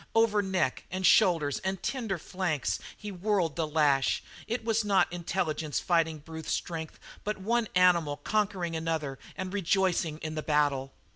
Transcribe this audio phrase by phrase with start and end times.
[0.15, 5.79] Over neck and shoulders and tender flanks he whirled the lash; it was not intelligence
[5.79, 10.91] fighting brute strength, but one animal conquering another and rejoicing in the battle.